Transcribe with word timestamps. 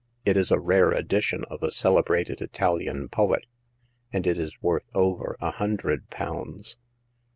It 0.25 0.35
is 0.35 0.49
a 0.49 0.57
rare 0.59 0.89
edition 0.89 1.43
of 1.51 1.61
a 1.61 1.69
celebrated 1.69 2.41
Italian 2.41 3.07
poet, 3.07 3.45
and 4.11 4.25
,it 4.25 4.39
is 4.39 4.59
worth 4.59 4.89
over 4.95 5.37
a 5.39 5.51
hundred 5.51 6.09
pounds." 6.09 6.77